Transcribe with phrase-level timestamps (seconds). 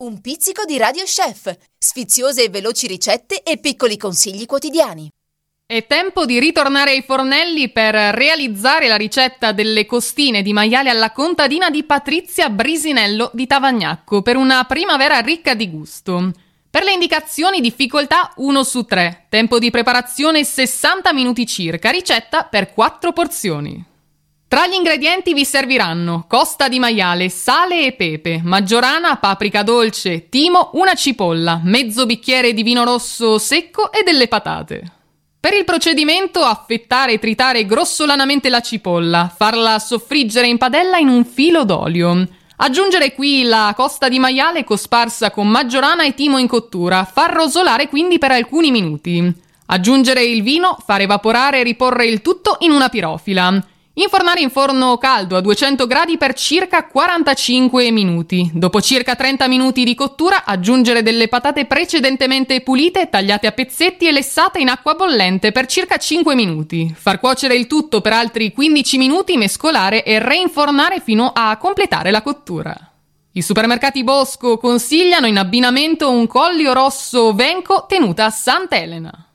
[0.00, 5.10] Un pizzico di Radio Chef, sfiziose e veloci ricette e piccoli consigli quotidiani.
[5.66, 11.10] È tempo di ritornare ai fornelli per realizzare la ricetta delle costine di maiale alla
[11.10, 16.30] contadina di Patrizia Brisinello di Tavagnacco per una primavera ricca di gusto.
[16.70, 22.72] Per le indicazioni difficoltà 1 su 3, tempo di preparazione 60 minuti circa, ricetta per
[22.72, 23.84] 4 porzioni.
[24.48, 30.70] Tra gli ingredienti vi serviranno costa di maiale, sale e pepe, maggiorana, paprika dolce, timo,
[30.72, 34.92] una cipolla, mezzo bicchiere di vino rosso secco e delle patate.
[35.38, 41.26] Per il procedimento affettare e tritare grossolanamente la cipolla, farla soffriggere in padella in un
[41.26, 42.26] filo d'olio.
[42.56, 47.88] Aggiungere qui la costa di maiale cosparsa con maggiorana e timo in cottura, far rosolare
[47.88, 49.30] quindi per alcuni minuti.
[49.66, 53.62] Aggiungere il vino, far evaporare e riporre il tutto in una pirofila.
[54.00, 58.48] Infornare in forno caldo a 200 gradi per circa 45 minuti.
[58.54, 64.12] Dopo circa 30 minuti di cottura aggiungere delle patate precedentemente pulite, tagliate a pezzetti e
[64.12, 66.94] lessate in acqua bollente per circa 5 minuti.
[66.96, 72.22] Far cuocere il tutto per altri 15 minuti, mescolare e reinfornare fino a completare la
[72.22, 72.76] cottura.
[73.32, 79.27] I supermercati Bosco consigliano in abbinamento un collio rosso venco tenuta a Sant'Elena.